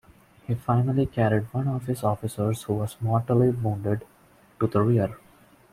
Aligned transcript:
He 0.47 0.55
finally 0.55 1.05
carried 1.05 1.43
one 1.53 1.67
of 1.67 1.85
his 1.85 2.03
officers 2.03 2.63
who 2.63 2.73
was 2.73 2.99
mortally 3.01 3.51
wounded, 3.51 4.03
to 4.59 4.65
the 4.65 4.81
rear. 4.81 5.17